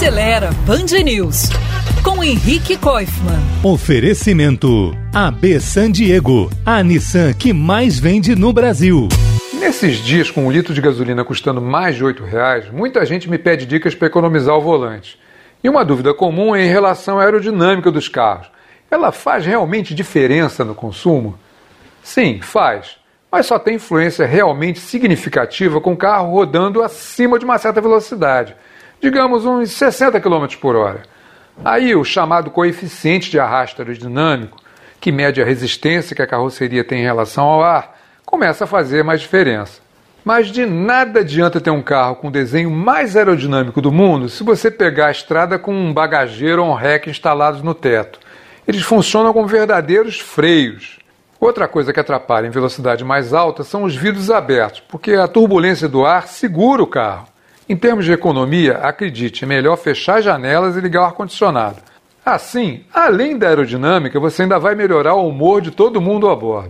[0.00, 1.50] Acelera Band News
[2.02, 3.38] com Henrique Koifman.
[3.62, 9.08] Oferecimento AB San Diego, a Nissan que mais vende no Brasil.
[9.52, 13.36] Nesses dias, com um litro de gasolina custando mais de R$ reais, muita gente me
[13.36, 15.20] pede dicas para economizar o volante.
[15.62, 18.50] E uma dúvida comum é em relação à aerodinâmica dos carros.
[18.90, 21.38] Ela faz realmente diferença no consumo?
[22.02, 22.96] Sim, faz,
[23.30, 28.56] mas só tem influência realmente significativa com o carro rodando acima de uma certa velocidade,
[29.00, 31.02] digamos uns 60 km por hora.
[31.64, 34.58] Aí o chamado coeficiente de arrasto aerodinâmico,
[35.00, 39.02] que mede a resistência que a carroceria tem em relação ao ar, começa a fazer
[39.02, 39.80] mais diferença.
[40.22, 44.44] Mas de nada adianta ter um carro com o desenho mais aerodinâmico do mundo se
[44.44, 48.20] você pegar a estrada com um bagageiro ou um rec instalados no teto.
[48.68, 50.98] Eles funcionam como verdadeiros freios.
[51.40, 55.88] Outra coisa que atrapalha em velocidade mais alta são os vidros abertos, porque a turbulência
[55.88, 57.26] do ar segura o carro.
[57.70, 61.76] Em termos de economia, acredite, é melhor fechar as janelas e ligar o ar-condicionado.
[62.26, 66.68] Assim, além da aerodinâmica, você ainda vai melhorar o humor de todo mundo a bordo.